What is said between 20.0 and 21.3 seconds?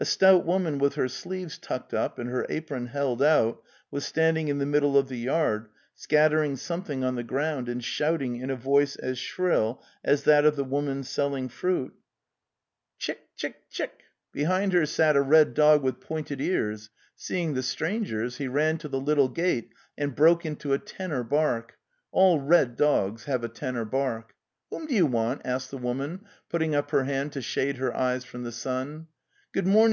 broke into a tenor